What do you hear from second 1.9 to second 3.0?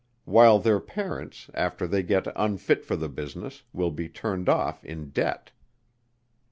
get unfit for